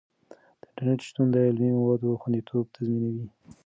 [0.61, 3.25] د انټرنیټ شتون د علمي موادو خوندیتوب تضمینوي.